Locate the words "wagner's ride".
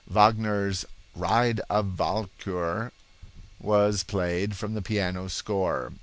0.07-1.61